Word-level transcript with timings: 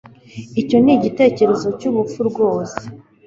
Icyo 0.61 0.77
ni 0.79 0.91
igitekerezo 0.97 1.67
cyubupfu 1.79 2.19
rwose 2.29 2.81